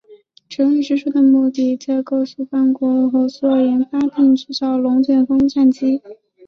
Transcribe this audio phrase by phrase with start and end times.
[0.49, 6.01] 成立之初的目的是各夥伴国合作研发并制造龙卷风战机。